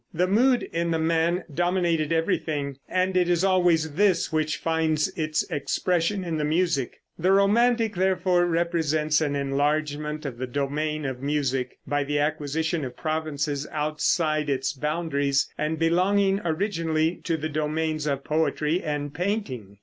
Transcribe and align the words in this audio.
The 0.15 0.25
mood 0.25 0.63
in 0.63 0.89
the 0.89 0.97
man 0.97 1.43
dominated 1.53 2.11
everything, 2.11 2.77
and 2.89 3.15
it 3.15 3.29
is 3.29 3.43
always 3.43 3.91
this 3.91 4.33
which 4.33 4.57
finds 4.57 5.09
its 5.09 5.43
expression 5.51 6.23
in 6.23 6.39
the 6.39 6.43
music. 6.43 7.01
The 7.19 7.31
romantic, 7.31 7.95
therefore, 7.95 8.47
represents 8.47 9.21
an 9.21 9.35
enlargement 9.35 10.25
of 10.25 10.39
the 10.39 10.47
domain 10.47 11.05
of 11.05 11.21
music, 11.21 11.77
by 11.85 12.03
the 12.03 12.17
acquisition 12.17 12.83
of 12.83 12.97
provinces 12.97 13.67
outside 13.71 14.49
its 14.49 14.73
boundaries, 14.73 15.47
and 15.55 15.77
belonging 15.77 16.41
originally 16.43 17.17
to 17.25 17.37
the 17.37 17.47
domains 17.49 18.07
of 18.07 18.23
poetry 18.23 18.81
and 18.81 19.13
painting. 19.13 19.77